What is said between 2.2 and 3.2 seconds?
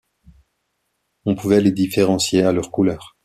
à leurs couleurs.